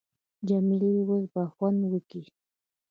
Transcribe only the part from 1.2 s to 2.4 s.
به خوند وکي.